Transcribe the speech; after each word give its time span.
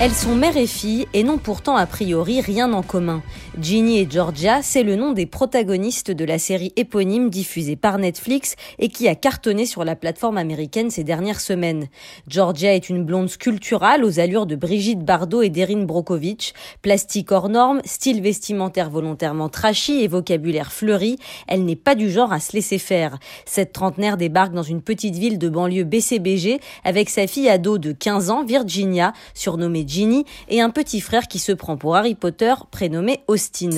Elles 0.00 0.12
sont 0.12 0.36
mère 0.36 0.56
et 0.56 0.68
fille 0.68 1.08
et 1.12 1.24
n'ont 1.24 1.38
pourtant 1.38 1.74
a 1.74 1.84
priori 1.84 2.40
rien 2.40 2.72
en 2.72 2.84
commun. 2.84 3.20
Ginny 3.60 3.98
et 3.98 4.06
Georgia, 4.08 4.62
c'est 4.62 4.84
le 4.84 4.94
nom 4.94 5.10
des 5.10 5.26
protagonistes 5.26 6.12
de 6.12 6.24
la 6.24 6.38
série 6.38 6.72
éponyme 6.76 7.30
diffusée 7.30 7.74
par 7.74 7.98
Netflix 7.98 8.54
et 8.78 8.90
qui 8.90 9.08
a 9.08 9.16
cartonné 9.16 9.66
sur 9.66 9.84
la 9.84 9.96
plateforme 9.96 10.38
américaine 10.38 10.92
ces 10.92 11.02
dernières 11.02 11.40
semaines. 11.40 11.88
Georgia 12.28 12.76
est 12.76 12.88
une 12.88 13.04
blonde 13.04 13.28
sculpturale 13.28 14.04
aux 14.04 14.20
allures 14.20 14.46
de 14.46 14.54
Brigitte 14.54 15.04
Bardot 15.04 15.42
et 15.42 15.50
d'Erin 15.50 15.82
Brokovich, 15.82 16.52
plastique 16.80 17.32
hors 17.32 17.48
norme, 17.48 17.80
style 17.84 18.22
vestimentaire 18.22 18.90
volontairement 18.90 19.48
trashy 19.48 20.04
et 20.04 20.06
vocabulaire 20.06 20.70
fleuri, 20.70 21.16
elle 21.48 21.64
n'est 21.64 21.74
pas 21.74 21.96
du 21.96 22.08
genre 22.08 22.32
à 22.32 22.38
se 22.38 22.52
laisser 22.52 22.78
faire. 22.78 23.18
Cette 23.46 23.72
trentenaire 23.72 24.16
débarque 24.16 24.52
dans 24.52 24.62
une 24.62 24.82
petite 24.82 25.16
ville 25.16 25.38
de 25.38 25.48
banlieue 25.48 25.82
BCBG 25.82 26.60
avec 26.84 27.10
sa 27.10 27.26
fille 27.26 27.48
ado 27.48 27.78
de 27.78 27.90
15 27.90 28.30
ans, 28.30 28.44
Virginia, 28.44 29.12
surnommée 29.34 29.87
Ginny, 29.88 30.24
et 30.48 30.60
un 30.60 30.70
petit 30.70 31.00
frère 31.00 31.26
qui 31.26 31.38
se 31.38 31.52
prend 31.52 31.76
pour 31.76 31.96
Harry 31.96 32.14
Potter, 32.14 32.54
prénommé 32.70 33.20
Austin. 33.26 33.70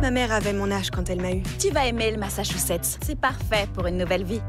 Ma 0.00 0.10
mère 0.10 0.32
avait 0.32 0.54
mon 0.54 0.70
âge 0.70 0.90
quand 0.90 1.10
elle 1.10 1.20
m'a 1.20 1.32
eu. 1.32 1.42
Tu 1.58 1.68
vas 1.70 1.86
aimer 1.86 2.10
le 2.10 2.16
Massachusetts. 2.16 2.98
C'est 3.02 3.20
parfait 3.20 3.68
pour 3.74 3.86
une 3.86 3.98
nouvelle 3.98 4.24
vie. 4.24 4.40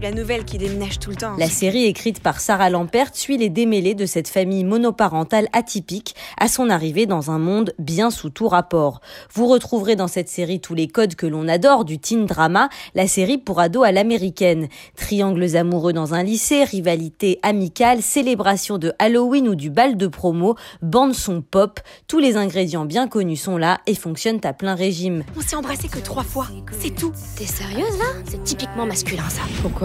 La 0.00 0.10
nouvelle 0.10 0.44
qui 0.44 0.58
déménage 0.58 0.98
tout 0.98 1.10
le 1.10 1.16
temps. 1.16 1.36
La 1.38 1.48
série 1.48 1.84
écrite 1.84 2.20
par 2.20 2.40
Sarah 2.40 2.70
Lampert 2.70 3.14
suit 3.14 3.38
les 3.38 3.50
démêlés 3.50 3.94
de 3.94 4.04
cette 4.04 4.26
famille 4.26 4.64
monoparentale 4.64 5.48
atypique 5.52 6.16
à 6.40 6.48
son 6.48 6.70
arrivée 6.70 7.06
dans 7.06 7.30
un 7.30 7.38
monde 7.38 7.72
bien 7.78 8.10
sous 8.10 8.30
tout 8.30 8.48
rapport. 8.48 9.00
Vous 9.32 9.46
retrouverez 9.46 9.94
dans 9.94 10.08
cette 10.08 10.28
série 10.28 10.60
tous 10.60 10.74
les 10.74 10.88
codes 10.88 11.14
que 11.14 11.26
l'on 11.26 11.46
adore 11.46 11.84
du 11.84 12.00
teen 12.00 12.26
drama, 12.26 12.68
la 12.96 13.06
série 13.06 13.38
pour 13.38 13.60
ados 13.60 13.86
à 13.86 13.92
l'américaine. 13.92 14.66
Triangles 14.96 15.56
amoureux 15.56 15.92
dans 15.92 16.14
un 16.14 16.24
lycée, 16.24 16.64
rivalité 16.64 17.38
amicale, 17.42 18.02
célébration 18.02 18.78
de 18.78 18.92
Halloween 18.98 19.48
ou 19.48 19.54
du 19.54 19.70
bal 19.70 19.96
de 19.96 20.08
promo, 20.08 20.56
bande 20.80 21.14
son 21.14 21.42
pop, 21.42 21.78
tous 22.08 22.18
les 22.18 22.36
ingrédients 22.36 22.86
bien 22.86 23.06
connus 23.06 23.36
sont 23.36 23.56
là 23.56 23.78
et 23.86 23.94
fonctionnent 23.94 24.40
à 24.42 24.52
plein 24.52 24.74
régime. 24.74 25.22
On 25.36 25.42
s'est 25.42 25.56
embrassé 25.56 25.86
que 25.88 25.98
trois 25.98 26.24
fois, 26.24 26.48
c'est 26.80 26.94
tout. 26.94 27.12
T'es 27.36 27.46
sérieuse 27.46 27.98
là? 27.98 28.06
C'est 28.28 28.42
typiquement 28.42 28.86
masculin 28.86 29.28
ça. 29.28 29.42
Pourquoi? 29.60 29.81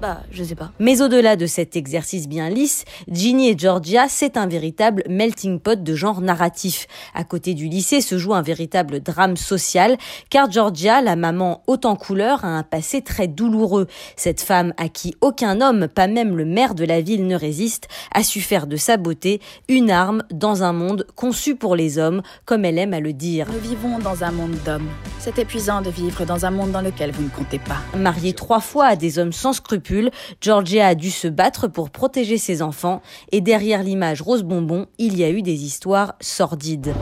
Bah, 0.00 0.20
je 0.30 0.44
sais 0.44 0.54
pas. 0.54 0.72
Mais 0.78 1.00
au-delà 1.00 1.36
de 1.36 1.46
cet 1.46 1.74
exercice 1.74 2.28
bien 2.28 2.50
lisse, 2.50 2.84
Ginny 3.10 3.48
et 3.48 3.58
Georgia, 3.58 4.06
c'est 4.08 4.36
un 4.36 4.46
véritable 4.46 5.02
melting 5.08 5.58
pot 5.58 5.82
de 5.82 5.94
genre 5.94 6.20
narratif. 6.20 6.86
À 7.14 7.24
côté 7.24 7.54
du 7.54 7.66
lycée 7.68 8.02
se 8.02 8.18
joue 8.18 8.34
un 8.34 8.42
véritable 8.42 9.00
drame 9.00 9.38
social, 9.38 9.96
car 10.28 10.50
Georgia, 10.50 11.00
la 11.00 11.16
maman 11.16 11.62
haute 11.66 11.86
en 11.86 11.96
couleur, 11.96 12.44
a 12.44 12.48
un 12.48 12.62
passé 12.62 13.00
très 13.00 13.26
douloureux. 13.26 13.86
Cette 14.16 14.42
femme 14.42 14.74
à 14.76 14.90
qui 14.90 15.14
aucun 15.22 15.62
homme, 15.62 15.88
pas 15.88 16.08
même 16.08 16.36
le 16.36 16.44
maire 16.44 16.74
de 16.74 16.84
la 16.84 17.00
ville, 17.00 17.26
ne 17.26 17.36
résiste, 17.36 17.88
a 18.12 18.22
su 18.22 18.42
faire 18.42 18.66
de 18.66 18.76
sa 18.76 18.98
beauté 18.98 19.40
une 19.68 19.90
arme 19.90 20.24
dans 20.30 20.62
un 20.62 20.74
monde 20.74 21.06
conçu 21.14 21.56
pour 21.56 21.74
les 21.74 21.98
hommes, 21.98 22.20
comme 22.44 22.66
elle 22.66 22.78
aime 22.78 22.92
à 22.92 23.00
le 23.00 23.14
dire. 23.14 23.46
Nous 23.50 23.70
vivons 23.70 23.98
dans 23.98 24.22
un 24.24 24.30
monde 24.30 24.56
d'hommes. 24.64 24.90
C'est 25.26 25.40
épuisant 25.40 25.82
de 25.82 25.90
vivre 25.90 26.24
dans 26.24 26.46
un 26.46 26.52
monde 26.52 26.70
dans 26.70 26.80
lequel 26.80 27.10
vous 27.10 27.24
ne 27.24 27.28
comptez 27.28 27.58
pas. 27.58 27.78
Mariée 27.98 28.32
trois 28.32 28.60
fois 28.60 28.86
à 28.86 28.94
des 28.94 29.18
hommes 29.18 29.32
sans 29.32 29.52
scrupules, 29.52 30.12
Georgia 30.40 30.86
a 30.86 30.94
dû 30.94 31.10
se 31.10 31.26
battre 31.26 31.66
pour 31.66 31.90
protéger 31.90 32.38
ses 32.38 32.62
enfants 32.62 33.02
et 33.32 33.40
derrière 33.40 33.82
l'image 33.82 34.22
rose 34.22 34.44
bonbon, 34.44 34.86
il 34.98 35.18
y 35.18 35.24
a 35.24 35.30
eu 35.30 35.42
des 35.42 35.64
histoires 35.64 36.14
sordides. 36.20 36.94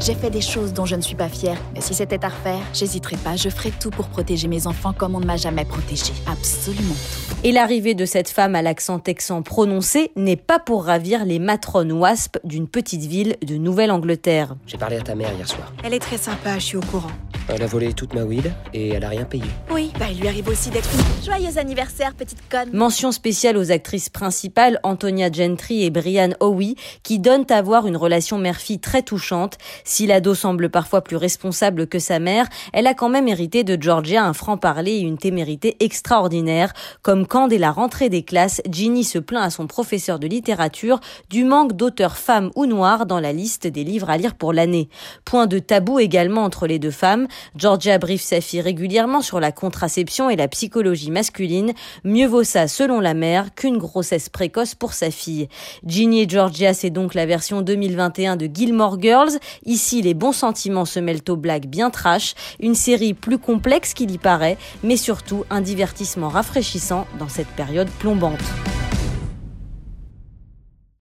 J'ai 0.00 0.14
fait 0.14 0.30
des 0.30 0.40
choses 0.40 0.72
dont 0.72 0.86
je 0.86 0.96
ne 0.96 1.02
suis 1.02 1.14
pas 1.14 1.28
fière, 1.28 1.58
mais 1.74 1.82
si 1.82 1.92
c'était 1.92 2.24
à 2.24 2.28
refaire, 2.28 2.60
j'hésiterais 2.72 3.16
pas, 3.16 3.36
je 3.36 3.50
ferais 3.50 3.72
tout 3.78 3.90
pour 3.90 4.08
protéger 4.08 4.48
mes 4.48 4.66
enfants 4.66 4.94
comme 4.94 5.14
on 5.14 5.20
ne 5.20 5.26
m'a 5.26 5.36
jamais 5.36 5.66
protégé. 5.66 6.14
Absolument 6.26 6.94
tout. 6.94 7.36
Et 7.44 7.52
l'arrivée 7.52 7.94
de 7.94 8.06
cette 8.06 8.30
femme 8.30 8.54
à 8.54 8.62
l'accent 8.62 8.98
texan 8.98 9.42
prononcé 9.42 10.10
n'est 10.16 10.36
pas 10.36 10.58
pour 10.58 10.86
ravir 10.86 11.26
les 11.26 11.38
matrones 11.38 11.92
wasp 11.92 12.38
d'une 12.44 12.66
petite 12.66 13.02
ville 13.02 13.36
de 13.46 13.56
Nouvelle-Angleterre. 13.56 14.54
J'ai 14.66 14.78
parlé 14.78 14.96
à 14.96 15.02
ta 15.02 15.14
mère 15.14 15.34
hier 15.34 15.46
soir. 15.46 15.70
Elle 15.84 15.92
est 15.92 15.98
très 15.98 16.16
sympa, 16.16 16.58
je 16.58 16.64
suis 16.64 16.76
au 16.76 16.82
courant. 16.82 17.10
Elle 17.50 17.62
a 17.62 17.66
volé 17.66 17.94
toute 17.94 18.12
ma 18.12 18.24
weed 18.24 18.52
et 18.74 18.90
elle 18.90 19.04
a 19.04 19.08
rien 19.08 19.24
payé. 19.24 19.44
Oui, 19.70 19.90
bah 19.98 20.06
il 20.10 20.20
lui 20.20 20.28
arrive 20.28 20.48
aussi 20.48 20.68
d'être 20.68 20.88
une... 20.92 21.24
Joyeux 21.24 21.56
anniversaire, 21.56 22.14
petite 22.14 22.46
conne 22.50 22.68
Mention 22.74 23.10
spéciale 23.10 23.56
aux 23.56 23.70
actrices 23.70 24.10
principales 24.10 24.78
Antonia 24.82 25.32
Gentry 25.32 25.84
et 25.84 25.90
Brian 25.90 26.30
Howie 26.40 26.76
qui 27.02 27.18
donnent 27.18 27.46
à 27.48 27.62
voir 27.62 27.86
une 27.86 27.96
relation 27.96 28.36
mère-fille 28.36 28.80
très 28.80 29.02
touchante. 29.02 29.56
Si 29.84 30.06
l'ado 30.06 30.34
semble 30.34 30.68
parfois 30.68 31.02
plus 31.02 31.16
responsable 31.16 31.86
que 31.86 31.98
sa 31.98 32.18
mère, 32.18 32.46
elle 32.74 32.86
a 32.86 32.92
quand 32.92 33.08
même 33.08 33.28
hérité 33.28 33.64
de 33.64 33.80
Georgia 33.80 34.24
un 34.24 34.34
franc-parler 34.34 34.92
et 34.92 35.00
une 35.00 35.16
témérité 35.16 35.76
extraordinaire, 35.80 36.74
comme 37.00 37.26
quand 37.26 37.48
dès 37.48 37.58
la 37.58 37.70
rentrée 37.70 38.10
des 38.10 38.24
classes, 38.24 38.60
Ginny 38.70 39.04
se 39.04 39.18
plaint 39.18 39.44
à 39.44 39.50
son 39.50 39.66
professeur 39.66 40.18
de 40.18 40.26
littérature 40.26 41.00
du 41.30 41.44
manque 41.44 41.72
d'auteurs 41.72 42.18
femmes 42.18 42.50
ou 42.56 42.66
noires 42.66 43.06
dans 43.06 43.20
la 43.20 43.32
liste 43.32 43.66
des 43.66 43.84
livres 43.84 44.10
à 44.10 44.18
lire 44.18 44.34
pour 44.34 44.52
l'année. 44.52 44.90
Point 45.24 45.46
de 45.46 45.58
tabou 45.58 45.98
également 45.98 46.44
entre 46.44 46.66
les 46.66 46.78
deux 46.78 46.90
femmes, 46.90 47.26
Georgia 47.56 47.98
briefe 47.98 48.22
sa 48.22 48.40
fille 48.40 48.60
régulièrement 48.60 49.20
sur 49.20 49.40
la 49.40 49.52
contraception 49.52 50.30
et 50.30 50.36
la 50.36 50.48
psychologie 50.48 51.10
masculine. 51.10 51.72
Mieux 52.04 52.26
vaut 52.26 52.44
ça, 52.44 52.68
selon 52.68 53.00
la 53.00 53.14
mère, 53.14 53.54
qu'une 53.54 53.78
grossesse 53.78 54.28
précoce 54.28 54.74
pour 54.74 54.92
sa 54.92 55.10
fille. 55.10 55.48
Ginny 55.84 56.22
et 56.22 56.28
Georgia, 56.28 56.74
c'est 56.74 56.90
donc 56.90 57.14
la 57.14 57.26
version 57.26 57.62
2021 57.62 58.36
de 58.36 58.48
Gilmore 58.52 59.00
Girls. 59.00 59.38
Ici, 59.64 60.02
les 60.02 60.14
bons 60.14 60.32
sentiments 60.32 60.84
se 60.84 61.00
mêlent 61.00 61.22
aux 61.28 61.36
blagues 61.36 61.66
bien 61.66 61.90
trash. 61.90 62.34
Une 62.60 62.74
série 62.74 63.14
plus 63.14 63.38
complexe 63.38 63.94
qu'il 63.94 64.10
y 64.10 64.18
paraît, 64.18 64.56
mais 64.82 64.96
surtout 64.96 65.44
un 65.50 65.60
divertissement 65.60 66.28
rafraîchissant 66.28 67.06
dans 67.18 67.28
cette 67.28 67.48
période 67.48 67.88
plombante. 67.98 68.38